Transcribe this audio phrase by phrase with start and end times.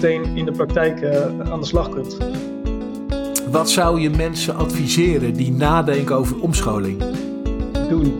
[0.00, 1.04] meteen in de praktijk
[1.50, 2.16] aan de slag kunt.
[3.50, 7.04] Wat zou je mensen adviseren die nadenken over omscholing?
[7.88, 8.16] Doen.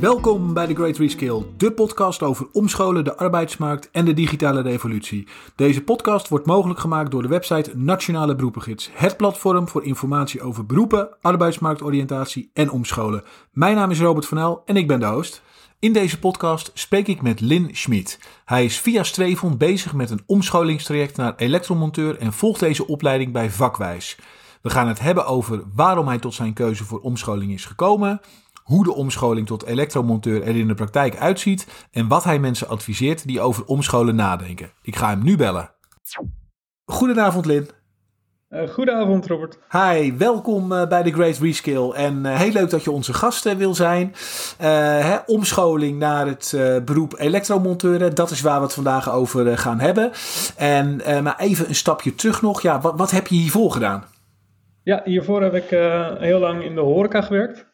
[0.00, 5.28] Welkom bij The Great Reskill, de podcast over omscholen, de arbeidsmarkt en de digitale revolutie.
[5.56, 10.66] Deze podcast wordt mogelijk gemaakt door de website Nationale Beroepengids, het platform voor informatie over
[10.66, 13.22] beroepen, arbeidsmarktoriëntatie en omscholen.
[13.52, 15.42] Mijn naam is Robert van El en ik ben de host.
[15.80, 18.18] In deze podcast spreek ik met Lin Schmid.
[18.44, 23.50] Hij is via Strevon bezig met een omscholingstraject naar elektromonteur en volgt deze opleiding bij
[23.50, 24.18] Vakwijs.
[24.62, 28.20] We gaan het hebben over waarom hij tot zijn keuze voor omscholing is gekomen,
[28.62, 33.26] hoe de omscholing tot elektromonteur er in de praktijk uitziet en wat hij mensen adviseert
[33.26, 34.72] die over omscholen nadenken.
[34.82, 35.74] Ik ga hem nu bellen.
[36.84, 37.68] Goedenavond Lin.
[38.50, 39.58] Uh, goedenavond, Robert.
[39.70, 41.90] Hi, welkom uh, bij The Great Reskill.
[41.90, 44.12] En uh, heel leuk dat je onze gast wil zijn.
[44.58, 50.10] Hè, omscholing naar het beroep elektromonteur, dat is waar we het vandaag over gaan hebben.
[50.56, 52.62] En, maar even een stapje terug nog.
[52.62, 54.04] Ja, wat, wat heb je hiervoor gedaan?
[54.82, 55.68] Ja, hiervoor heb ik
[56.18, 57.66] heel lang in de horeca gewerkt.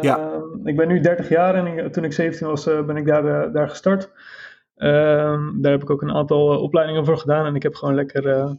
[0.00, 0.32] ja.
[0.64, 3.68] Ik ben nu 30 jaar en ik, toen ik 17 was, ben ik daar, daar
[3.68, 4.10] gestart.
[4.76, 8.56] Ehm, daar heb ik ook een aantal opleidingen voor gedaan en ik heb gewoon lekker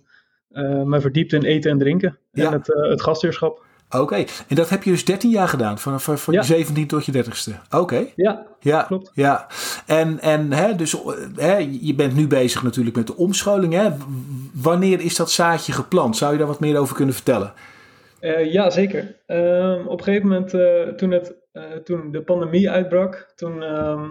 [0.64, 2.18] me verdiept in eten en drinken.
[2.34, 3.64] En het, uh, het gastheerschap.
[3.90, 4.16] Oké,
[4.48, 7.24] en dat heb je dus 13 jaar gedaan, van, van, van je 17 tot je
[7.24, 7.76] 30ste.
[7.78, 8.06] Oké.
[8.16, 9.12] Ja, ja, klopt.
[9.14, 9.48] Ja,
[9.86, 10.96] en, en hè, dus,
[11.36, 13.74] hè, je bent nu bezig natuurlijk met de omscholing.
[13.74, 13.90] Hè?
[14.54, 16.18] Wanneer is dat zaadje geplant?
[16.18, 17.54] Zou je daar wat meer over kunnen vertellen?
[18.22, 19.16] Uh, ja, zeker.
[19.26, 20.50] Ehm, op een gegeven moment,
[20.98, 21.36] toen, het,
[21.84, 24.10] toen de pandemie uitbrak, toen ehm,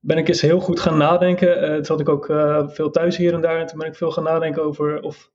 [0.00, 1.74] ben ik eens heel goed gaan nadenken.
[1.74, 2.24] toen zat ik ook
[2.72, 3.60] veel thuis hier en daar.
[3.60, 5.30] En toen ben ik veel gaan nadenken over of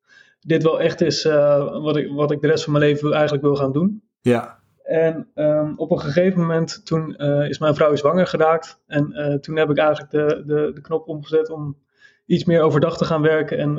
[0.46, 3.44] dit wel echt is uh, wat, ik, wat ik de rest van mijn leven eigenlijk
[3.44, 4.04] wil gaan doen.
[4.22, 4.60] Ja.
[4.84, 8.82] En um, op een gegeven moment, toen uh, is mijn vrouw zwanger geraakt.
[8.88, 11.78] En uh, toen heb ik eigenlijk de, de, de knop omgezet om
[12.26, 13.58] iets meer overdag te gaan werken.
[13.58, 13.78] En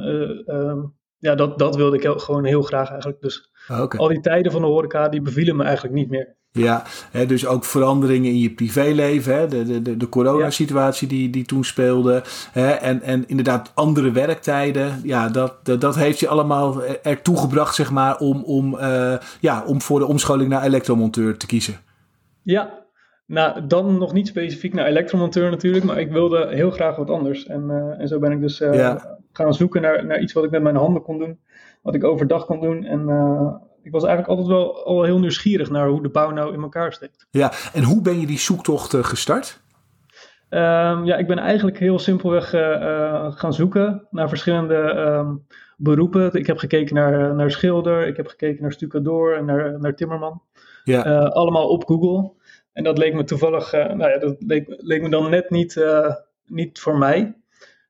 [0.55, 3.21] um, ja, dat, dat wilde ik gewoon heel graag eigenlijk.
[3.21, 4.01] Dus okay.
[4.01, 6.37] al die tijden van de horeca, die bevielen me eigenlijk niet meer.
[6.63, 11.45] Ja, hè, dus ook veranderingen in je privéleven, hè, de, de, de coronasituatie die, die
[11.45, 12.23] toen speelde.
[12.53, 15.01] Hè, en, en inderdaad andere werktijden.
[15.03, 19.65] Ja, dat, dat, dat heeft je allemaal ertoe gebracht, zeg maar, om, om, uh, ja,
[19.67, 21.75] om voor de omscholing naar elektromonteur te kiezen.
[22.43, 22.85] Ja,
[23.27, 27.47] nou, dan nog niet specifiek naar elektromonteur natuurlijk, maar ik wilde heel graag wat anders.
[27.47, 29.19] En, uh, en zo ben ik dus uh, ja.
[29.33, 31.39] gaan zoeken naar, naar iets wat ik met mijn handen kon doen,
[31.83, 32.85] wat ik overdag kon doen.
[32.85, 33.09] En
[33.87, 36.93] ik was eigenlijk altijd wel al heel nieuwsgierig naar hoe de bouw nou in elkaar
[36.93, 37.27] steekt.
[37.31, 39.61] Ja, en hoe ben je die zoektocht uh, gestart?
[40.51, 46.33] Um, ja, ik ben eigenlijk heel simpelweg uh, uh, gaan zoeken naar verschillende um, beroepen.
[46.33, 50.43] Ik heb gekeken naar, naar schilder, ik heb gekeken naar stucador en naar, naar timmerman.
[50.85, 51.03] Ja.
[51.23, 52.33] allemaal op Google.
[52.73, 55.85] En dat leek me toevallig, nou ja, dat leek, leek me dan net niet,
[56.47, 57.37] niet voor mij.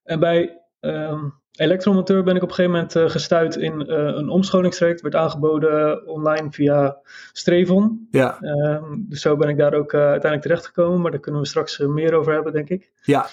[0.05, 4.29] En bij um, elektromonteur ben ik op een gegeven moment uh, gestuurd in uh, een
[4.29, 5.01] omscholingstraject.
[5.01, 6.99] Werd aangeboden online via
[7.33, 8.09] Strevon.
[8.11, 8.39] Ja.
[8.41, 11.01] Um, dus zo ben ik daar ook uh, uiteindelijk terechtgekomen.
[11.01, 12.91] Maar daar kunnen we straks meer over hebben, denk ik.
[13.03, 13.27] Ja.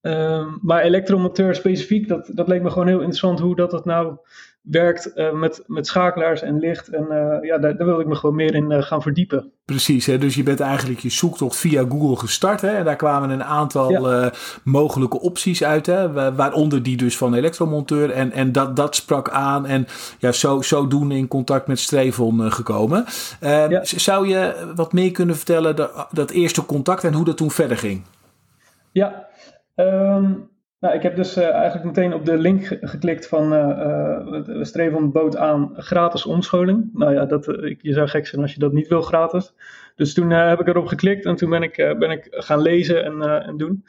[0.00, 4.16] Um, maar elektromonteur specifiek, dat, dat leek me gewoon heel interessant hoe dat het nou
[4.70, 6.88] werkt uh, met, met schakelaars en licht.
[6.88, 9.52] En uh, ja, daar, daar wil ik me gewoon meer in uh, gaan verdiepen.
[9.64, 10.18] Precies, hè?
[10.18, 12.60] dus je bent eigenlijk je zoektocht via Google gestart.
[12.60, 12.68] Hè?
[12.68, 14.32] En daar kwamen een aantal ja.
[14.64, 15.86] mogelijke opties uit.
[15.86, 16.12] Hè?
[16.34, 18.10] Waaronder die dus van elektromonteur.
[18.10, 19.66] En, en dat, dat sprak aan.
[19.66, 19.86] En
[20.18, 23.04] ja, zo, zodoende in contact met Strevon gekomen.
[23.40, 23.84] Ja.
[23.84, 27.76] Zou je wat meer kunnen vertellen, dat, dat eerste contact en hoe dat toen verder
[27.76, 28.04] ging?
[28.92, 29.26] Ja,
[29.74, 30.48] um,
[30.86, 35.12] nou, ik heb dus uh, eigenlijk meteen op de link geklikt van uh, we streven
[35.12, 36.90] boot aan gratis omscholing.
[36.92, 37.44] Nou ja, dat,
[37.78, 39.54] je zou gek zijn als je dat niet wil gratis.
[39.94, 43.22] Dus toen heb ik erop geklikt en toen ben ik, ben ik gaan lezen en,
[43.42, 43.84] en doen.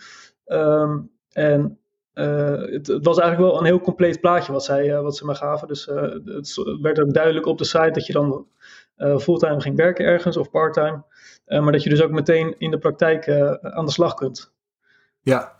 [0.46, 1.80] Um, en
[2.14, 5.68] het, het, was eigenlijk wel een heel compleet plaatje wat zij, wat ze me gaven.
[5.68, 5.86] Dus
[6.26, 8.48] het werd ook duidelijk op de site dat je dan
[9.20, 11.04] fulltime ging werken ergens of parttime.
[11.46, 13.30] maar dat je dus ook meteen in de praktijk
[13.62, 14.54] aan de slag kunt.
[15.22, 15.57] Ja,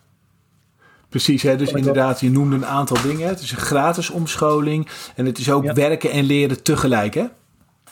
[1.08, 1.56] Precies, hè?
[1.56, 3.28] dus inderdaad, je noemde een aantal dingen.
[3.28, 5.72] Het is een gratis omscholing en het is ook ja.
[5.72, 7.24] werken en leren tegelijk, hè?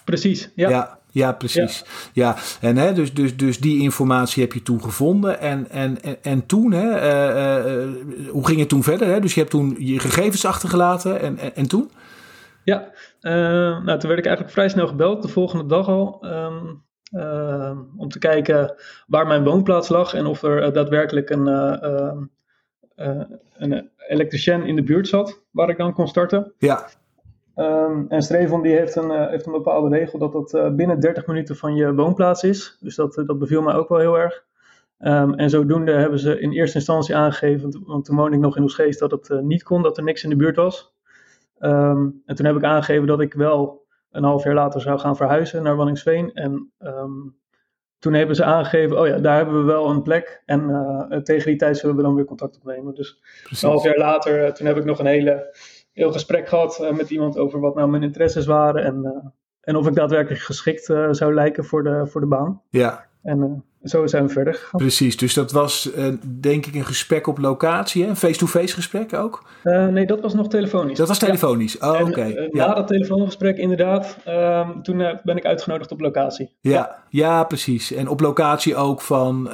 [0.04, 0.68] Precies, ja.
[0.68, 1.84] Ja, ja precies.
[2.12, 2.36] Ja.
[2.60, 2.68] ja.
[2.68, 5.40] En hè, dus, dus, dus die informatie heb je toen gevonden.
[5.40, 9.08] En, en, en, en toen, hè, uh, uh, hoe ging het toen verder?
[9.08, 9.20] Hè?
[9.20, 11.90] Dus je hebt toen je gegevens achtergelaten en, en, en toen?
[12.64, 12.90] Ja,
[13.20, 13.32] uh,
[13.84, 16.24] nou, toen werd ik eigenlijk vrij snel gebeld, de volgende dag al.
[16.24, 16.84] Um,
[17.96, 18.74] om te kijken
[19.06, 22.12] waar mijn woonplaats lag en of er daadwerkelijk een uh,
[22.96, 26.52] een elektricien in de buurt zat, waar ik dan kon starten.
[26.58, 26.88] Ja.
[27.56, 31.00] Um, en Strevon die heeft, een, uh, heeft een bepaalde regel dat dat uh, binnen
[31.00, 32.76] 30 minuten van je woonplaats is.
[32.80, 34.44] Dus dat, dat beviel mij ook wel heel erg.
[34.98, 38.62] Ehm, en zodoende hebben ze in eerste instantie aangegeven, want toen woonde ik nog in
[38.62, 40.94] Oesgeest, dat het niet kon, dat er niks in de buurt was.
[41.58, 45.16] Ehm, en toen heb ik aangegeven dat ik wel een half jaar later zou gaan
[45.16, 46.32] verhuizen naar Wanningsveen.
[46.34, 47.12] En ehm,
[47.98, 50.42] toen hebben ze aangegeven, oh ja, daar hebben we wel een plek.
[50.44, 52.94] En uh, tegen die tijd zullen we dan weer contact opnemen.
[52.94, 53.62] Dus Precies.
[53.62, 55.56] een half jaar later, uh, toen heb ik nog een hele,
[55.92, 58.84] heel gesprek gehad uh, met iemand over wat nou mijn interesses waren.
[58.84, 62.62] En, en of ik daadwerkelijk geschikt zou lijken voor de, voor de baan.
[62.70, 63.06] Ja.
[63.22, 64.80] En zo zijn we verder gegaan.
[64.80, 66.06] Precies, dus dat was uh,
[66.40, 69.44] denk ik een gesprek op locatie, een face-to-face gesprek ook?
[69.64, 70.98] Uh, nee, dat was nog telefonisch.
[70.98, 71.92] Dat was telefonisch, ja.
[71.92, 72.08] oh, oké.
[72.08, 72.30] Okay.
[72.30, 72.66] Uh, ja.
[72.66, 76.50] Na dat telefoongesprek inderdaad, ehm, toen ben ik uitgenodigd op locatie.
[76.60, 77.44] Ja, ja, ja.
[77.44, 77.92] precies.
[77.92, 79.50] En op locatie ook van,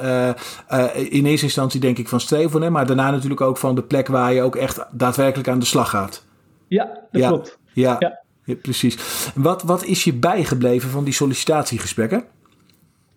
[0.93, 4.33] in eerste instantie denk ik van Streven, maar daarna natuurlijk ook van de plek waar
[4.33, 6.25] je ook echt daadwerkelijk aan de slag gaat.
[6.67, 7.59] Ja, dat klopt.
[7.73, 8.55] Ja, ja.
[8.61, 8.97] precies.
[9.35, 12.23] Wat, wat is je bijgebleven van die sollicitatiegesprekken?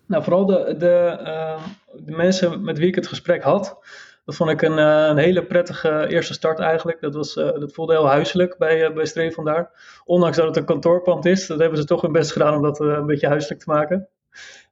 [0.07, 1.61] Nou, vooral de, de, ehm,
[2.05, 3.79] de mensen met wie ik het gesprek had.
[4.25, 7.01] Dat vond ik een, uh, een hele prettige eerste start eigenlijk.
[7.01, 9.71] Dat, was, uh, dat voelde heel huiselijk bij, uh, bij Streef vandaar.
[10.05, 12.79] Ondanks dat het een kantoorpand is, dat hebben ze toch hun best gedaan om dat
[12.79, 14.07] een beetje huiselijk te maken.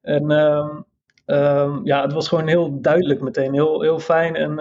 [0.01, 0.85] En um,
[1.25, 4.35] um, ja, het was gewoon heel duidelijk meteen, heel, heel fijn.
[4.35, 4.55] En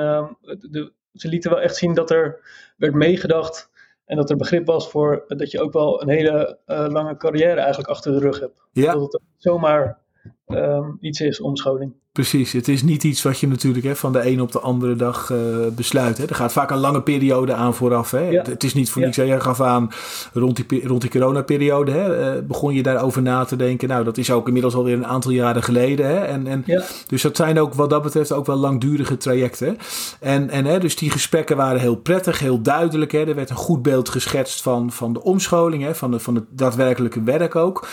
[0.60, 2.40] de, ze lieten wel echt zien dat er
[2.76, 3.70] werd meegedacht
[4.04, 7.88] en dat er begrip was voor dat je ook wel een hele lange carrière eigenlijk
[7.88, 8.62] achter de rug hebt.
[8.72, 8.92] Ja.
[8.92, 10.02] Dat het zomaar
[10.46, 11.92] um, iets is, omscholing.
[12.12, 14.96] Precies, het is niet iets wat je natuurlijk hè, van de een op de andere
[14.96, 15.38] dag uh,
[15.76, 16.18] besluit.
[16.18, 16.24] Hè.
[16.24, 18.10] Er gaat vaak een lange periode aan vooraf.
[18.10, 18.28] Hè.
[18.28, 18.42] Ja.
[18.42, 19.16] Het is niet voor niks.
[19.16, 19.24] Ja.
[19.24, 19.90] Jij gaf aan
[20.32, 21.90] rond die, rond die coronaperiode.
[21.90, 23.88] Hè, uh, begon je daarover na te denken.
[23.88, 26.06] Nou, dat is ook inmiddels alweer een aantal jaren geleden.
[26.06, 26.16] Hè.
[26.16, 26.82] En, en, ja.
[27.06, 29.76] Dus dat zijn ook wat dat betreft ook wel langdurige trajecten.
[30.20, 33.12] En, en hè, dus die gesprekken waren heel prettig, heel duidelijk.
[33.12, 33.24] Hè.
[33.24, 36.44] Er werd een goed beeld geschetst van, van de omscholing, hè, van, de, van het
[36.50, 37.88] daadwerkelijke werk ook.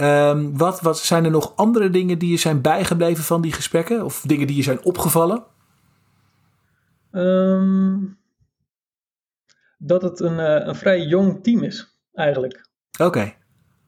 [0.00, 4.04] Um, wat, wat zijn er nog andere dingen die je zijn bijgebleven van die gesprekken?
[4.04, 5.44] of dingen die je zijn opgevallen?
[7.12, 8.18] Um,
[9.78, 12.68] dat het een, uh, een vrij jong team is, eigenlijk.
[12.92, 13.04] Oké.
[13.04, 13.36] Okay.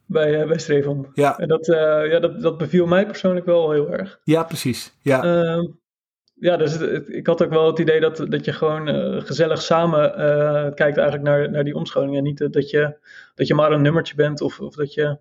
[0.07, 1.11] Bij, uh, bij.
[1.15, 1.39] Ja.
[1.39, 1.77] En dat, uh,
[2.11, 4.21] ja, dat, dat beviel mij persoonlijk wel heel erg.
[4.25, 4.99] Ja, precies.
[5.03, 5.25] Ja.
[5.25, 5.69] Uh,
[6.35, 8.89] ja, dus het, ik had ook wel het idee dat, dat je gewoon
[9.23, 10.13] gezellig samen
[10.75, 12.17] kijkt eigenlijk naar, naar die omscholing.
[12.17, 12.99] En niet dat, je,
[13.35, 15.19] dat je maar een nummertje bent of, of dat je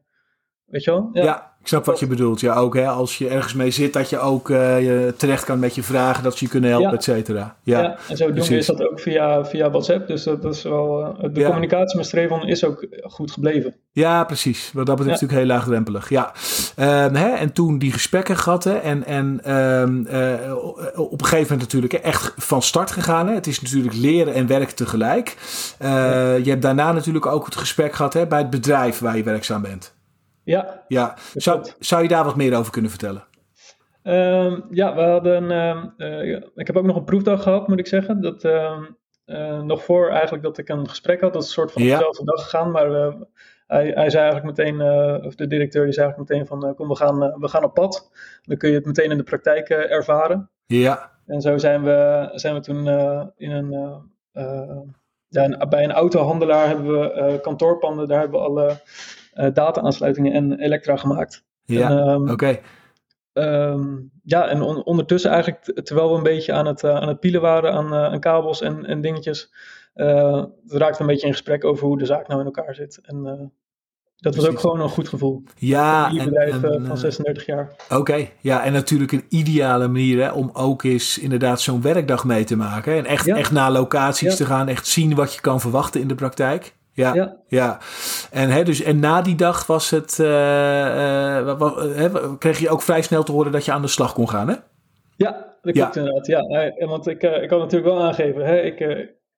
[0.68, 1.10] Weet je wel?
[1.14, 2.40] Ja, ja ik snap wat je bedoelt.
[2.40, 5.60] Ja, ook hè, als je ergens mee zit, dat je ook uh, je terecht kan
[5.60, 6.96] met je vragen, dat ze je kunnen helpen, ja.
[6.96, 7.56] et cetera.
[7.64, 10.08] Ja, ja, en zo doen is dat ook via, via WhatsApp.
[10.08, 13.76] Dus dat, is wel, uh, de communicatie met Strevon is ook goed gebleven.
[13.92, 14.72] Ja, precies.
[14.74, 16.10] Wat dat betreft natuurlijk heel laagdrempelig.
[16.10, 16.34] Ja.
[16.80, 20.56] Um, hè, en toen die gesprekken gehad hè, en, en um, uh,
[20.96, 23.28] op een gegeven moment natuurlijk echt van start gegaan.
[23.28, 23.34] Hè.
[23.34, 25.36] Het is natuurlijk leren en werk tegelijk.
[25.80, 29.62] Je hebt daarna natuurlijk ook het gesprek gehad hè, bij het bedrijf waar je werkzaam
[29.62, 29.96] bent.
[30.48, 30.84] Ja.
[30.88, 31.18] ja.
[31.34, 33.26] Zou, zou je daar wat meer over kunnen vertellen?
[34.04, 35.52] Um, ja, we hadden.
[35.52, 38.22] Um, uh, ik heb ook nog een proefdag gehad, moet ik zeggen.
[38.22, 41.34] Dat, um, uh, nog voor eigenlijk dat ik een gesprek had.
[41.34, 41.98] Dat is een soort van ja.
[41.98, 42.72] dezelfde dag gegaan.
[42.72, 43.14] Maar uh,
[43.68, 44.82] hij, hij zei eigenlijk meteen,
[45.26, 48.12] of de directeur die zei eigenlijk meteen van kom, we gaan, we gaan op pad.
[48.44, 50.50] Dan kun je het meteen in de praktijk ervaren.
[50.66, 51.12] Ja.
[51.26, 52.88] En zo zijn we, zijn we toen
[53.38, 53.72] in een.
[55.28, 58.08] ja, bij een autohandelaar hebben we kantoorpanden.
[58.08, 58.80] Daar hebben we alle
[59.54, 61.46] data-aansluitingen en Elektra gemaakt.
[61.64, 62.32] Ja, um, oké.
[62.32, 62.62] Okay.
[63.34, 67.20] Um, ja, en on ondertussen eigenlijk, terwijl we een beetje aan het, uh, aan het
[67.20, 69.54] pielen waren aan, uh, aan kabels en, en dingetjes,
[69.96, 73.00] uh, raakte een beetje in gesprek over hoe de zaak nou in elkaar zit.
[73.02, 73.52] En
[74.20, 74.64] dat was Precies.
[74.64, 75.44] ook gewoon een goed gevoel.
[75.56, 77.72] Ja, een bedrijf en, van 36 jaar.
[77.84, 78.34] Oké, okay.
[78.40, 82.56] ja, en natuurlijk een ideale manier hè, om ook eens inderdaad zo'n werkdag mee te
[82.56, 82.98] maken.
[82.98, 83.36] En echt, ja.
[83.36, 84.36] echt naar locaties ja.
[84.36, 86.76] te gaan, echt zien wat je kan verwachten in de praktijk.
[86.98, 87.38] Ja, ja.
[87.48, 87.80] ja.
[88.32, 92.70] En, hè, dus, en na die dag was het, uh, uh, was, hè, kreeg je
[92.70, 94.56] ook vrij snel te horen dat je aan de slag kon gaan, hè?
[95.16, 96.02] Ja, dat klopt ja.
[96.02, 96.28] inderdaad.
[96.28, 98.80] Ja, want ik, uh, ik kan natuurlijk wel aangeven, hè, ik,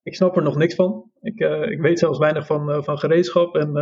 [0.03, 1.11] ik snap er nog niks van.
[1.21, 1.39] Ik,
[1.69, 3.55] ik weet zelfs weinig van, van gereedschap.
[3.55, 3.75] En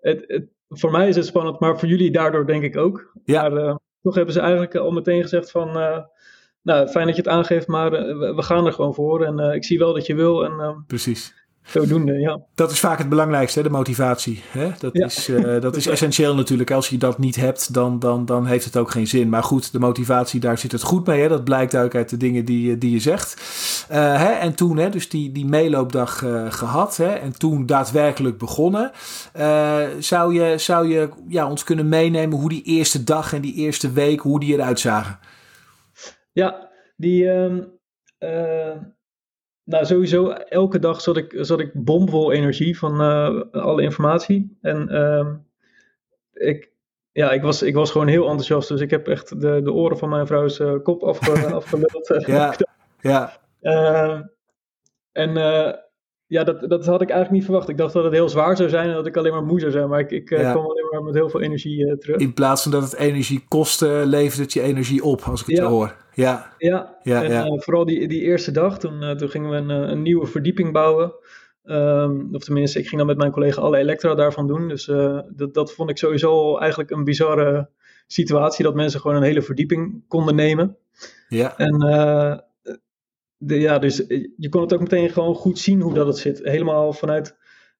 [0.00, 3.12] het, het, voor mij is het spannend, maar voor jullie daardoor denk ik ook.
[3.24, 3.48] Ja.
[3.48, 5.72] Maar toch hebben ze eigenlijk al meteen gezegd van...
[6.62, 9.24] nou, fijn dat je het aangeeft, maar we, we gaan er gewoon voor.
[9.24, 10.44] En ik zie wel dat je wil.
[10.44, 11.45] En, Precies.
[11.66, 12.40] Zodoende, ja.
[12.54, 14.42] Dat is vaak het belangrijkste, de motivatie.
[14.48, 14.70] Hè?
[14.78, 15.04] Dat, ja.
[15.04, 16.70] is, uh, dat is essentieel natuurlijk.
[16.70, 19.28] Als je dat niet hebt, dan, dan, dan heeft het ook geen zin.
[19.28, 21.20] Maar goed, de motivatie, daar zit het goed mee.
[21.20, 21.28] Hè?
[21.28, 23.36] Dat blijkt ook uit de dingen die, die je zegt.
[23.90, 24.30] Uh, hè?
[24.30, 26.96] En toen, hè, dus die, die meeloopdag uh, gehad.
[26.96, 27.12] Hè?
[27.12, 28.90] En toen daadwerkelijk begonnen.
[29.98, 33.92] zou je, zou je ja, ons kunnen meenemen hoe die eerste dag en die eerste
[33.92, 35.18] week, hoe die eruit zagen?
[36.32, 37.28] Ja, die...
[37.28, 37.74] Um,
[39.66, 44.56] nou, sowieso, elke dag zat ik, zat ik bomvol energie van uh, alle informatie.
[44.60, 45.28] En uh,
[46.32, 46.70] ik,
[47.12, 48.68] ja, ik was, ik was gewoon heel enthousiast.
[48.68, 52.24] Dus ik heb echt de, de oren van mijn vrouw's uh, kop afge, afgeluld.
[52.26, 52.54] ja,
[53.00, 53.40] ja.
[53.62, 54.20] Uh,
[55.22, 55.36] en
[56.26, 57.68] ja, dat, dat had ik eigenlijk niet verwacht.
[57.68, 59.72] Ik dacht dat het heel zwaar zou zijn en dat ik alleen maar moe zou
[59.72, 59.88] zijn.
[59.88, 60.52] Maar ik, ik ja.
[60.52, 62.16] kwam alleen maar met heel veel energie terug.
[62.16, 65.56] In plaats van dat het energie kostte, levert het je energie op, als ik het
[65.56, 65.62] ja.
[65.62, 65.96] zo hoor.
[66.12, 66.98] Ja, ja.
[67.02, 67.56] ja, en ja.
[67.56, 71.12] vooral die, die eerste dag, toen, toen gingen we een, een nieuwe verdieping bouwen.
[71.64, 74.68] Um, of tenminste, ik ging dan met mijn collega alle elektra daarvan doen.
[74.68, 74.84] Dus
[75.28, 77.68] dat, dat vond ik sowieso eigenlijk een bizarre
[78.06, 78.64] situatie.
[78.64, 80.76] Dat mensen gewoon een hele verdieping konden nemen.
[81.28, 81.56] Ja.
[81.56, 81.74] En
[83.36, 83.96] de, ja, dus
[84.36, 86.38] je kon het ook meteen gewoon goed zien hoe dat het zit.
[86.42, 87.36] Helemaal vanuit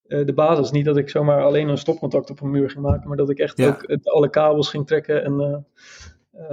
[0.06, 0.70] uh, de basis.
[0.70, 3.08] Niet dat ik zomaar alleen een stopcontact op een muur ging maken.
[3.08, 3.68] Maar dat ik echt Ja.
[3.68, 5.66] ook het, alle kabels ging trekken en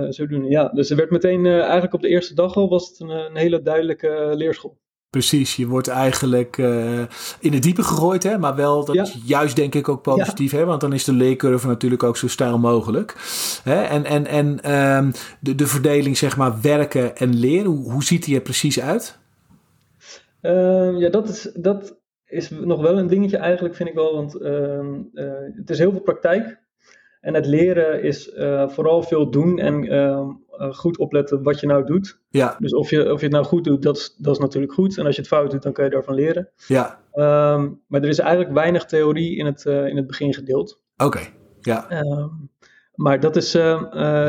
[0.10, 0.50] zodoende.
[0.50, 3.36] Ja, dus er werd meteen eigenlijk op de eerste dag al was het een, een
[3.36, 4.82] hele duidelijke leerschool.
[5.14, 7.00] Precies, je wordt eigenlijk uh,
[7.40, 8.38] in het diepe gegooid, hè?
[8.38, 9.02] maar wel, dat Ja.
[9.02, 10.66] is juist denk ik ook positief, hè?
[10.66, 13.16] want dan is de leercurve natuurlijk ook zo stijl mogelijk.
[13.64, 13.82] Hè?
[13.84, 18.26] En, en, en ehm, de, de verdeling, zeg maar, werken en leren, hoe, hoe ziet
[18.26, 19.20] die er precies uit?
[20.42, 24.42] Uh, ja, dat is, dat is nog wel een dingetje eigenlijk, vind ik wel, want
[24.42, 24.98] uh,
[25.56, 26.62] het is heel veel praktijk.
[27.24, 30.28] En het leren is uh, vooral veel doen en uh,
[30.72, 32.20] goed opletten wat je nou doet.
[32.30, 34.74] Ja, Dus of je, of je het nou goed doet, dat is, dat is natuurlijk
[34.74, 34.98] goed.
[34.98, 36.50] En als je het fout doet, dan kan je daarvan leren.
[36.68, 40.82] ja, Um, maar er is eigenlijk weinig theorie in het, uh, in het begin gedeeld.
[40.98, 41.20] oké.
[41.60, 42.50] Ja, Um,
[42.96, 43.52] maar dat is,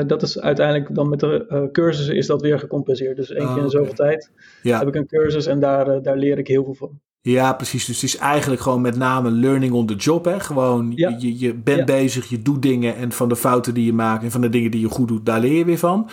[0.07, 3.17] dat is uiteindelijk dan met de cursussen is dat weer gecompenseerd.
[3.17, 3.71] Dus één keer in oké.
[3.71, 4.31] zoveel tijd
[4.63, 4.79] ja.
[4.79, 7.01] heb ik een cursus en daar, daar leer ik heel veel van.
[7.33, 7.85] Ja, precies.
[7.85, 10.25] Dus het is eigenlijk gewoon met name learning on the job.
[10.25, 10.41] Hè?
[10.41, 11.17] Gewoon, Ja.
[11.19, 11.85] je, je bent Ja.
[11.85, 14.71] bezig, je doet dingen en van de fouten die je maakt en van de dingen
[14.71, 16.09] die je goed doet, daar leer je weer van.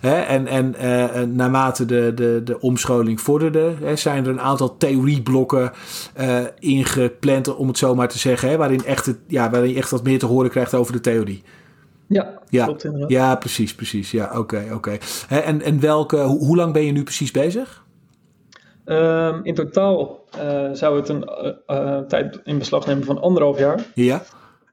[0.00, 0.20] Hè?
[0.20, 5.72] En, en uh, naarmate de, de, de omscholing vorderde, hè, zijn er een aantal theorieblokken
[6.20, 8.56] uh, ingepland, om het zo maar te zeggen, hè?
[8.56, 11.42] Waarin, echt het, ja, waarin je echt wat meer te horen krijgt over de theorie.
[12.08, 12.64] Ja, Ja.
[12.64, 13.10] klopt inderdaad.
[13.10, 14.10] Ja, precies, precies.
[14.10, 14.74] Ja, oké, okay, oké.
[14.74, 15.00] Okay.
[15.42, 17.84] En, en welke, hoe, hoe lang ben je nu precies bezig?
[18.88, 21.28] Um, in totaal uh, zou het een
[21.66, 23.86] uh, tijd in beslag nemen van anderhalf jaar.
[23.94, 24.22] Ja.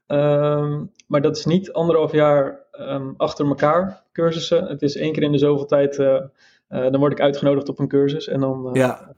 [0.06, 4.66] Um, maar dat is niet anderhalf jaar um, achter elkaar cursussen.
[4.66, 5.96] Het is één keer in de zoveel tijd,
[6.68, 8.28] dan word ik uitgenodigd op een cursus.
[8.28, 9.14] En dan ja.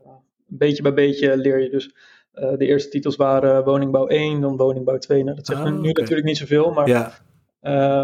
[0.46, 1.94] beetje bij beetje leer je dus.
[2.32, 5.24] de eerste titels waren woningbouw 1, dan woningbouw 2.
[5.24, 7.12] Nou, dat zegt Ah, nu natuurlijk niet zoveel, maar Ja,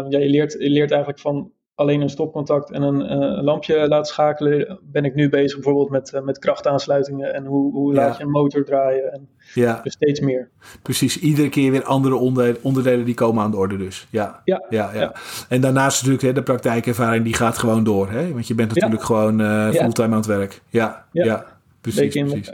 [0.09, 3.87] ja, je, leert, je leert eigenlijk van alleen een stopcontact en een, uh, een lampje
[3.87, 7.99] laten schakelen, ben ik nu bezig bijvoorbeeld met, uh, met krachtaansluitingen en hoe, hoe Ja.
[7.99, 10.49] laat je een motor draaien en ja, dus steeds meer.
[10.81, 11.19] precies.
[11.19, 14.07] Iedere keer weer andere onder, onderdelen die komen aan de orde dus.
[14.09, 14.99] Ja, Ja, ja, ja.
[14.99, 15.13] ja.
[15.49, 18.09] En daarnaast natuurlijk hè, de praktijkervaring, die gaat gewoon door.
[18.09, 18.33] Hè?
[18.33, 20.61] Want je bent natuurlijk gewoon uh, fulltime aan het werk.
[20.69, 21.45] Ja, ja.
[21.81, 22.13] Precies.
[22.21, 22.49] Precies.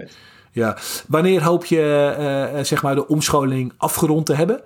[0.52, 0.78] Ja.
[1.08, 4.62] Wanneer hoop je zeg maar de omscholing afgerond te hebben?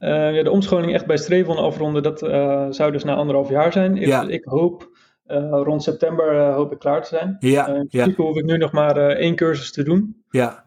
[0.00, 3.72] Uh, ja, de omscholing echt bij Strevon afronden, dat uh, zou dus na anderhalf jaar
[3.72, 3.96] zijn.
[3.96, 4.28] Ik, Ja.
[4.28, 4.88] ik hoop
[5.26, 7.36] uh, rond september hoop ik klaar te zijn.
[7.40, 10.22] Ja, in ja, principe hoef ik nu nog maar één cursus te doen.
[10.30, 10.64] ja.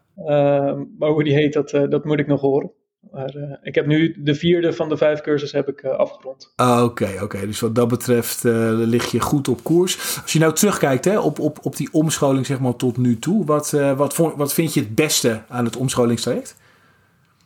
[0.98, 2.70] maar hoe die heet, dat, dat moet ik nog horen.
[3.10, 6.52] Maar ik heb nu de vierde van de vijf cursussen heb ik afgerond.
[6.56, 7.24] Oké, okay, oké.
[7.24, 7.46] Okay.
[7.46, 8.42] Dus wat dat betreft
[8.74, 10.18] lig je goed op koers.
[10.22, 13.44] Als je nou terugkijkt hè, op, op, op die omscholing zeg maar, tot nu toe,
[13.44, 16.56] wat, wat, vond, wat vind je het beste aan het omscholingstraject?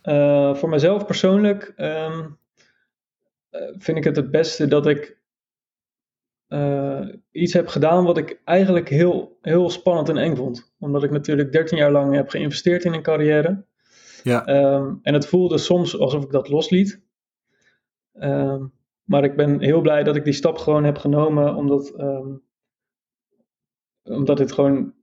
[0.09, 2.37] Uh, voor mezelf persoonlijk um,
[3.51, 5.17] uh, vind ik het het beste dat ik
[6.47, 10.73] uh, iets heb gedaan wat ik eigenlijk heel, heel spannend en eng vond.
[10.79, 13.65] Omdat ik natuurlijk 13 jaar lang heb geïnvesteerd in een carrière.
[14.23, 14.47] Ja.
[14.73, 17.01] Um, en het voelde soms alsof ik dat losliet.
[18.13, 18.71] Um,
[19.03, 21.93] maar ik ben heel blij dat ik die stap gewoon heb genomen, omdat,
[24.03, 24.93] omdat het gewoon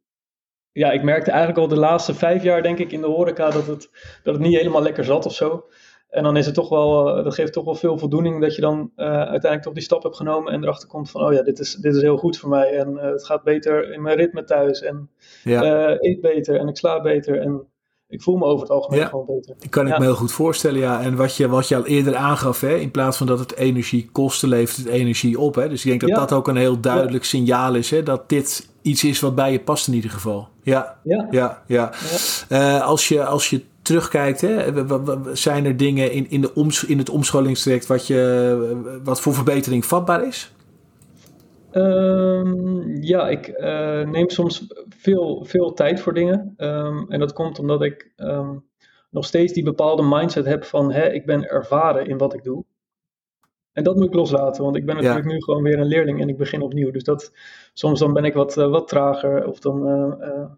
[0.77, 3.67] ja, ik merkte eigenlijk al de laatste vijf jaar, denk ik, in de horeca dat
[3.67, 3.91] het,
[4.23, 5.65] dat het niet helemaal lekker zat of zo.
[6.11, 8.61] En dan is het toch wel, uh, dat geeft toch wel veel voldoening dat je
[8.61, 11.59] dan uh, uiteindelijk toch die stap hebt genomen en erachter komt van, oh ja, dit
[11.59, 14.45] is, dit is heel goed voor mij en uh, het gaat beter in mijn ritme
[14.45, 15.11] thuis en
[15.45, 15.91] ja.
[15.99, 17.67] eet beter en ik slaap beter en
[18.09, 19.07] ik voel me over het algemeen ja.
[19.07, 19.55] gewoon beter.
[19.59, 21.03] Die kan ik me heel goed voorstellen, ja.
[21.03, 24.09] En wat je, wat je al eerder aangaf, hè, in plaats van dat het energie
[24.13, 25.55] kosten, levert het energie op.
[25.55, 25.69] Hè?
[25.69, 26.17] Dus ik denk dat Ja.
[26.17, 29.61] dat ook een heel duidelijk signaal is, hè, dat dit iets is wat bij je
[29.61, 30.49] past in ieder geval.
[30.63, 31.27] Ja, Ja.
[31.31, 31.93] ja, ja.
[32.49, 34.85] Uh, als, je, als je terugkijkt, hè,
[35.37, 39.85] zijn er dingen in, in, de oms, in het omscholingstraject wat, je, wat voor verbetering
[39.85, 40.53] vatbaar is?
[41.73, 46.55] Um, ja, ik uh, neem soms veel, veel tijd voor dingen.
[46.57, 48.65] Um, en dat komt omdat ik um,
[49.11, 52.65] nog steeds die bepaalde mindset heb van hè, ik ben ervaren in wat ik doe.
[53.77, 55.33] En dat moet ik loslaten, want ik ben natuurlijk Ja.
[55.33, 56.91] nu gewoon weer een leerling en ik begin opnieuw.
[56.91, 57.33] Dus dat,
[57.73, 60.51] soms dan ben ik wat, uh, wat trager of dan uh, uh,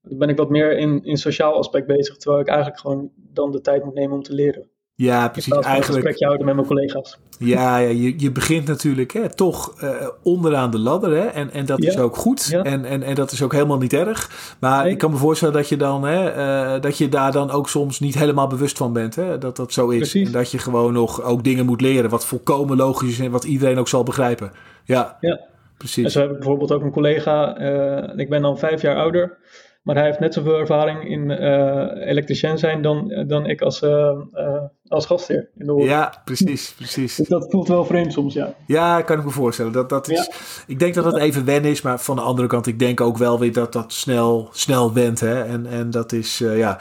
[0.00, 2.16] ben ik wat meer in, in sociaal aspect bezig.
[2.16, 4.70] Terwijl ik eigenlijk gewoon dan de tijd moet nemen om te leren.
[5.02, 5.52] Ja, precies.
[5.52, 5.86] Eigenlijk.
[5.86, 7.18] Een gesprekje houden met mijn collega's.
[7.38, 9.90] Ja, ja je, je begint natuurlijk hè, toch uh,
[10.22, 11.10] onderaan de ladder.
[11.16, 12.46] Hè, en, en dat is ook goed.
[12.50, 12.62] Ja.
[12.62, 14.30] En, en, en dat is ook helemaal niet erg.
[14.60, 14.92] Maar nee.
[14.92, 16.36] ik kan me voorstellen dat je, dan, hè,
[16.74, 19.16] uh, dat je daar dan ook soms niet helemaal bewust van bent.
[19.16, 19.98] Hè, dat dat zo is.
[19.98, 20.26] Precies.
[20.26, 22.10] En dat je gewoon nog ook dingen moet leren.
[22.10, 24.52] Wat volkomen logisch is en wat iedereen ook zal begrijpen.
[24.84, 25.40] Ja, ja.
[25.78, 26.04] precies.
[26.04, 27.60] En zo heb ik bijvoorbeeld ook een collega.
[27.60, 29.38] Uh, ik ben dan vijf jaar ouder.
[29.82, 34.12] Maar hij heeft net zoveel ervaring in uh, elektricien zijn dan, dan ik als, uh,
[34.34, 37.16] uh, als gastheer in de Ja, precies, precies.
[37.16, 38.54] Dus dat voelt wel vreemd soms, ja.
[38.66, 39.72] Ja, kan ik me voorstellen.
[39.72, 40.34] Dat, dat is, ja.
[40.66, 43.16] Ik denk dat het even wennen is, maar van de andere kant, ik denk ook
[43.16, 45.20] wel weer dat dat snel, snel went.
[45.20, 45.42] Hè?
[45.42, 46.78] En, en dat is, ja,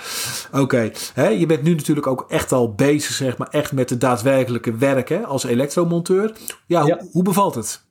[0.51, 0.62] oké.
[0.62, 1.38] Okay.
[1.38, 5.10] Je bent nu natuurlijk ook echt al bezig, zeg maar, echt met de daadwerkelijke werk
[5.10, 5.20] hè?
[5.20, 6.34] als elektromonteur.
[6.65, 6.98] Ja, ja.
[6.98, 7.89] Hoe, hoe bevalt het?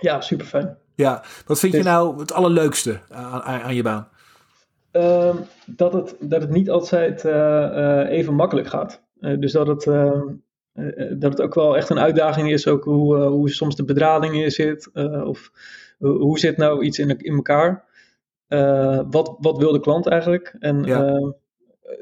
[0.00, 0.76] Ja, super fijn.
[1.00, 4.08] Ja, wat vind dus, je nou het allerleukste aan, aan je baan?
[4.92, 5.34] Uh,
[5.66, 9.02] dat, het, dat het niet altijd uh, uh, even makkelijk gaat.
[9.20, 9.84] Uh, dus dat het,
[11.20, 14.50] dat het ook wel echt een uitdaging is, ook hoe, hoe soms de bedrading in
[14.50, 14.90] zit.
[15.24, 15.50] of
[15.98, 17.84] hoe zit nou iets in, in elkaar?
[19.10, 20.56] wat, wat wil de klant eigenlijk?
[20.58, 21.32] En ja.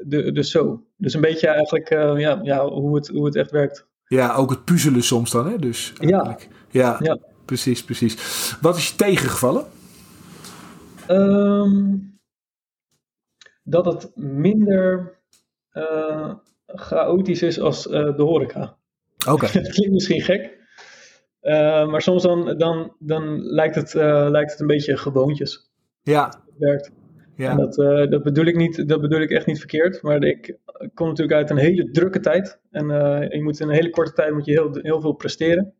[0.03, 0.83] de, dus zo.
[0.97, 3.87] Dus een beetje eigenlijk ja, ja, hoe, het, hoe het echt werkt.
[4.07, 5.57] Ja, ook het puzzelen soms dan, hè?
[5.57, 6.47] Dus eigenlijk.
[6.69, 6.97] Ja.
[6.99, 7.13] ja.
[7.13, 8.15] ja precies, precies.
[8.61, 9.65] Wat is je tegengevallen?
[11.07, 12.19] Um,
[13.63, 15.17] dat het minder
[15.73, 16.33] uh,
[16.65, 18.77] chaotisch is als uh, de horeca.
[19.19, 19.31] Oké.
[19.31, 19.51] Okay.
[19.63, 20.57] dat klinkt misschien gek.
[21.41, 23.93] Uh, maar soms dan, dan, dan lijkt, het,
[24.29, 25.71] lijkt het een beetje gewoontjes.
[26.01, 26.25] Ja.
[26.25, 26.91] Het werkt.
[27.35, 27.51] Ja.
[27.51, 27.75] En dat,
[28.11, 30.01] dat, bedoel ik niet, dat bedoel ik echt niet verkeerd.
[30.01, 30.57] Maar ik
[30.93, 32.59] kom natuurlijk uit een hele drukke tijd.
[32.71, 32.87] En
[33.29, 35.73] je moet in een hele korte tijd moet je heel, heel veel presteren.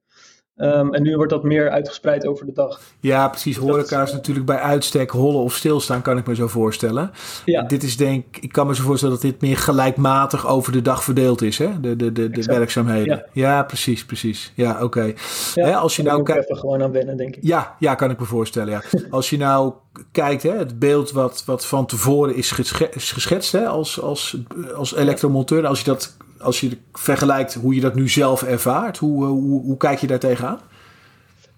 [0.61, 2.79] Um, en nu wordt dat meer uitgespreid over de dag.
[2.99, 3.57] Ja, precies.
[3.57, 7.11] Horeca is natuurlijk bij uitstek hollen of stilstaan, kan ik me zo voorstellen.
[7.45, 7.61] Ja.
[7.61, 11.03] Dit is denk ik, kan me zo voorstellen dat dit meer gelijkmatig over de dag
[11.03, 11.79] verdeeld is, hè?
[11.79, 13.25] De, de, de, de werkzaamheden.
[13.33, 13.55] Ja.
[13.55, 13.63] ja.
[13.63, 14.51] precies, precies.
[14.55, 14.83] Ja, oké.
[14.83, 15.15] Okay.
[15.53, 16.57] Ja, als je nou kijkt.
[16.57, 17.43] gewoon aan wennen, denk ik.
[17.43, 18.69] Ja, ja, kan ik me voorstellen.
[18.71, 18.81] Ja.
[19.09, 19.73] als je nou
[20.11, 22.51] kijkt, hè, het beeld wat, wat van tevoren is
[22.91, 24.37] geschetst hè, als, als,
[24.75, 29.25] als elektromonteur, als je dat als je vergelijkt hoe je dat nu zelf ervaart, hoe,
[29.25, 30.59] hoe, hoe kijk je daar tegenaan?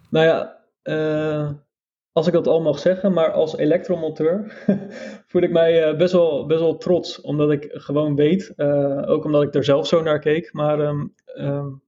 [0.10, 1.50] Nou ja, uh,
[2.12, 4.64] als ik dat al mag zeggen, maar als elektromonteur
[5.28, 7.22] voel ik mij uh, best, wel, best wel trots.
[7.22, 11.14] Omdat ik gewoon weet, uh, ook omdat ik er zelf zo naar keek, maar um,
[11.38, 11.82] um,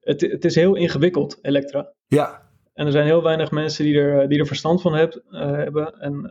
[0.00, 1.92] het, het is heel ingewikkeld, elektra.
[2.06, 2.50] Ja.
[2.74, 6.00] En er zijn heel weinig mensen die er, die er verstand van heb, hebben.
[6.00, 6.30] En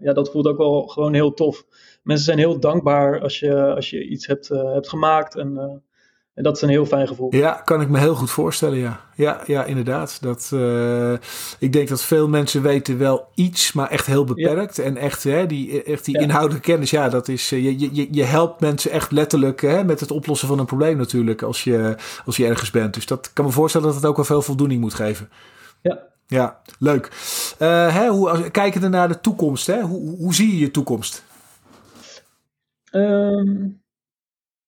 [0.00, 1.64] ja, dat voelt ook wel gewoon heel tof.
[2.02, 5.36] Mensen zijn heel dankbaar als je, als je iets hebt, uh, hebt gemaakt.
[5.36, 5.62] En, uh,
[6.34, 7.34] en, dat is een heel fijn gevoel.
[7.34, 9.00] Ja, kan ik me heel goed voorstellen, ja.
[9.14, 10.22] Ja, ja inderdaad.
[10.22, 11.12] Dat, uh,
[11.58, 14.76] ik denk dat veel mensen weten wel iets, maar echt heel beperkt.
[14.76, 14.82] Ja.
[14.82, 16.20] En echt, hè, die, echt die ja.
[16.20, 17.48] inhoudelijke kennis, ja, dat is...
[17.48, 21.42] Je, je, je helpt mensen echt letterlijk hè, met het oplossen van een probleem natuurlijk,
[21.42, 22.94] als je, als je ergens bent.
[22.94, 25.28] Dus dat kan me voorstellen dat het ook wel veel voldoening moet geven.
[25.82, 27.06] Ja, ja, leuk.
[27.58, 29.80] Uh, hè, hoe, kijken we naar de toekomst, hè?
[29.80, 31.24] Hoe, hoe zie je je toekomst?
[32.92, 33.82] Um,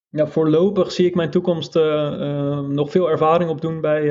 [0.08, 4.02] ja, voorlopig zie ik mijn toekomst uh, uh, nog veel ervaring opdoen bij,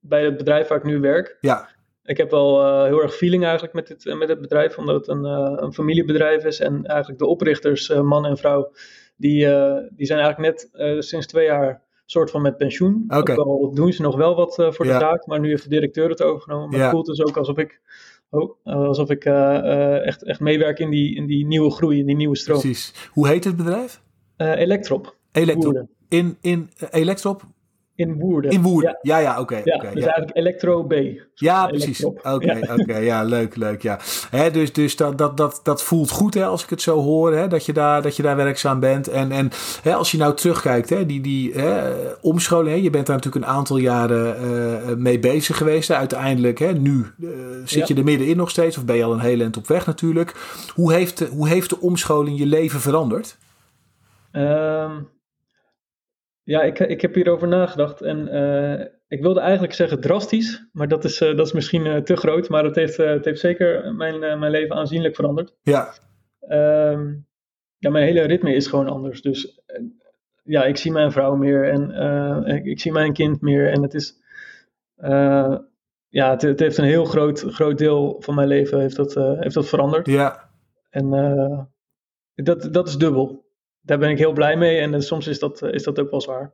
[0.00, 1.36] bij het bedrijf waar ik nu werk.
[1.40, 1.68] Ja.
[2.02, 5.24] Ik heb wel heel erg feeling eigenlijk met het, met het bedrijf, omdat het een,
[5.64, 6.60] een familiebedrijf is.
[6.60, 8.72] En eigenlijk de oprichters, man en vrouw,
[9.16, 9.46] die,
[9.90, 10.68] die zijn eigenlijk net
[11.04, 13.04] sinds twee jaar soort van met pensioen.
[13.06, 13.36] Okay.
[13.36, 14.98] Ook al doen ze nog wel wat uh, voor de ja.
[14.98, 16.68] zaak, maar nu heeft de directeur het overgenomen.
[16.68, 16.84] Maar ja.
[16.84, 17.80] het voelt dus ook alsof ik,
[18.30, 22.16] oh, alsof ik uh, echt, echt meewerk in die, in die nieuwe groei, in die
[22.16, 22.60] nieuwe stroom.
[22.60, 23.08] Precies.
[23.10, 24.02] Hoe heet het bedrijf?
[24.36, 25.16] Electrop.
[25.32, 25.86] Electrop.
[26.08, 27.42] In, in Electrop?
[28.00, 28.50] In Woerden.
[28.50, 29.40] In Woerden, ja, ja, oké.
[29.40, 30.08] Okay, ja, okay, dus ja.
[30.08, 30.94] eigenlijk Electro B.
[31.34, 32.04] Ja, precies.
[32.04, 32.74] Oké, oké, ja.
[32.74, 33.98] Okay, ja, leuk, leuk, ja.
[34.30, 37.32] Hè, dus dus dat, dat, dat, dat voelt goed, hè, als ik het zo hoor,
[37.32, 39.08] hè, dat, je daar, dat je daar werkzaam bent.
[39.08, 39.50] En, en
[39.82, 43.44] hè, als je nou terugkijkt, hè, die, die hè, omscholing, hè, je bent daar natuurlijk
[43.44, 45.88] een aantal jaren uh, mee bezig geweest.
[45.88, 45.94] Hè.
[45.94, 47.30] Uiteindelijk, hè, nu uh,
[47.64, 49.86] zit je er middenin nog steeds, of ben je al een hele eind op weg
[49.86, 50.34] natuurlijk.
[50.74, 53.36] Hoe heeft, de, hoe heeft de omscholing je leven veranderd?
[54.32, 55.08] Um...
[56.50, 61.04] Ja, ik, ik heb hierover nagedacht en uh, ik wilde eigenlijk zeggen drastisch, maar dat
[61.04, 64.18] is, uh, dat is misschien uh, te groot, maar het heeft, het heeft zeker mijn,
[64.18, 65.54] mijn leven aanzienlijk veranderd.
[65.62, 65.94] Ja.
[66.48, 67.26] Um,
[67.76, 69.22] ja, mijn hele ritme is gewoon anders.
[69.22, 69.60] Dus
[70.42, 73.94] ja, ik zie mijn vrouw meer en ik, ik, zie mijn kind meer en het
[73.94, 74.20] is,
[76.08, 79.54] ja, het, het, heeft een heel groot, groot deel van mijn leven heeft dat, heeft
[79.54, 80.06] dat veranderd.
[80.06, 80.50] Ja.
[80.90, 81.10] En
[82.34, 83.49] dat, dat is dubbel
[83.80, 86.10] daar ben ik heel blij mee en uh, soms is dat, uh, is dat ook
[86.10, 86.52] wel zwaar.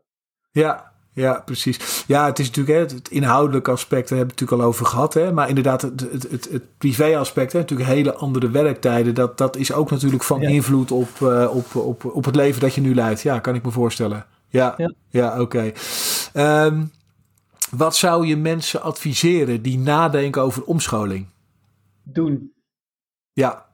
[0.50, 2.04] Ja, ja, precies.
[2.06, 4.86] Ja, het is natuurlijk hè, het inhoudelijke aspect, daar hebben we het natuurlijk al over
[4.86, 5.14] gehad.
[5.14, 5.32] Hè?
[5.32, 9.14] Maar inderdaad, het, het, het, het privé-aspect, hè, natuurlijk hele andere werktijden.
[9.14, 12.74] Dat, dat is ook natuurlijk van invloed op, uh, op, op, op het leven dat
[12.74, 13.22] je nu leidt.
[13.22, 14.26] Ja, kan ik me voorstellen.
[14.48, 14.92] Ja, ja.
[15.08, 15.40] ja oké.
[15.40, 15.66] Okay.
[15.66, 15.74] Um,
[16.32, 16.84] ehm,
[17.70, 21.26] wat zou je mensen adviseren die nadenken over omscholing?
[22.02, 22.52] Doen.
[23.32, 23.65] Ja,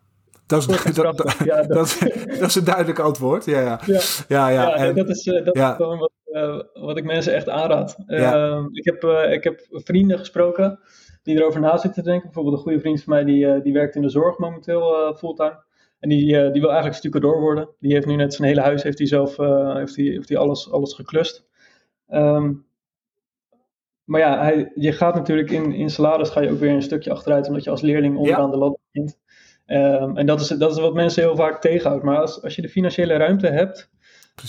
[0.52, 1.98] dat is, dat, dat, ja, dat,
[2.38, 3.44] dat, is een duidelijk antwoord.
[3.44, 3.80] Ja, ja.
[3.86, 4.00] ja.
[4.28, 4.74] ja, ja.
[4.74, 7.96] En, dat is, uh, dat is gewoon wat, uh, wat ik mensen echt aanraad.
[8.06, 10.78] Uh, ik, heb, ik heb vrienden gesproken
[11.22, 12.26] die erover na zitten te denken.
[12.26, 15.62] Bijvoorbeeld een goede vriend van mij die, die werkt in de zorg momenteel fulltime.
[15.98, 17.68] En die, die wil eigenlijk stucadoor worden.
[17.78, 19.36] Die heeft nu net zijn hele huis heeft hij zelf
[19.76, 21.44] heeft hij, heeft hij alles, alles geklust.
[22.08, 22.66] Um,
[24.04, 27.10] maar ja, hij, je gaat natuurlijk in, in salaris ga je ook weer een stukje
[27.10, 29.18] achteruit, omdat je als leerling onderaan de ladder begint.
[29.66, 32.04] Um, en dat is, dat is wat mensen heel vaak tegenhoudt.
[32.04, 33.90] Maar als, als je de financiële ruimte hebt,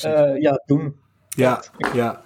[0.06, 0.95] uh, ja, doen.
[1.30, 2.21] Ja, ja.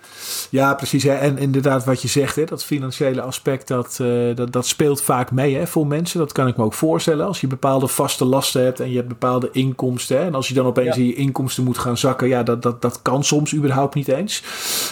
[0.49, 1.03] Ja, precies.
[1.03, 1.13] Hè.
[1.13, 5.31] En inderdaad, wat je zegt, hè, dat financiële aspect, dat, uh, dat, dat speelt vaak
[5.31, 6.19] mee hè, voor mensen.
[6.19, 7.25] Dat kan ik me ook voorstellen.
[7.25, 10.17] Als je bepaalde vaste lasten hebt en je hebt bepaalde inkomsten.
[10.17, 11.01] Hè, en als je dan opeens ja.
[11.01, 14.43] in je inkomsten moet gaan zakken, ja, dat, dat, dat kan soms überhaupt niet eens.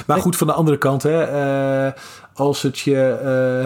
[0.08, 1.91] Maar goed, van de andere kant, hè, uh,
[2.34, 3.20] als het je,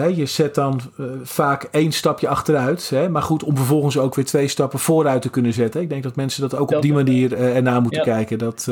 [0.08, 2.90] uh, je zet dan uh, vaak één stapje achteruit.
[2.90, 3.08] Hè?
[3.08, 5.80] Maar goed, om vervolgens ook weer twee stappen vooruit te kunnen zetten.
[5.80, 8.12] Ik denk dat mensen dat ook op die manier uh, ernaar moeten ja.
[8.14, 8.38] kijken.
[8.38, 8.68] Dat,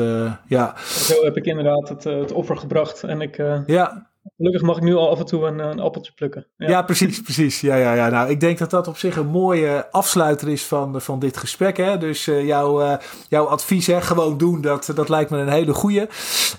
[0.47, 0.73] ja.
[0.85, 3.03] Zo heb ik inderdaad het, het offer gebracht.
[3.09, 4.09] En ik, ja.
[4.37, 6.45] Gelukkig mag ik nu al af en toe een, een appeltje plukken.
[6.57, 6.69] Ja.
[6.69, 7.61] ja, precies, precies.
[7.61, 8.09] Ja, ja, ja.
[8.09, 11.77] Nou, ik denk dat dat op zich een mooie afsluiter is van, van dit gesprek.
[11.77, 11.97] Hè?
[11.97, 12.97] Dus uh, jouw, uh,
[13.29, 16.07] jouw advies, hè, gewoon doen, dat, dat lijkt me een hele goeie.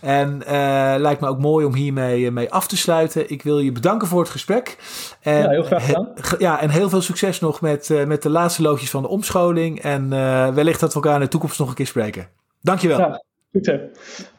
[0.00, 3.30] En uh, lijkt me ook mooi om hiermee mee af te sluiten.
[3.30, 4.76] Ik wil je bedanken voor het gesprek.
[5.20, 6.12] En, ja, heel graag gedaan.
[6.38, 9.80] ja, en heel veel succes nog met, met de laatste loodjes van de omscholing.
[9.80, 10.08] En
[10.54, 12.28] wellicht dat we elkaar in de toekomst nog een keer spreken.
[12.60, 12.98] Dankjewel.
[12.98, 13.78] Ja, goed zo.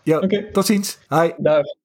[0.03, 0.49] Ja, okay.
[0.51, 0.99] tot ziens.
[1.09, 1.31] Hi.
[1.37, 1.79] Dag.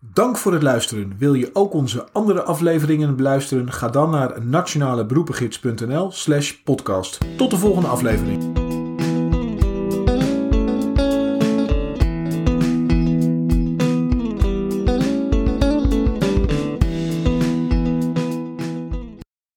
[0.00, 1.14] Dank voor het luisteren.
[1.18, 3.72] Wil je ook onze andere afleveringen beluisteren?
[3.72, 7.18] Ga dan naar nationaleberoepengids.nl slash podcast.
[7.36, 8.59] Tot de volgende aflevering.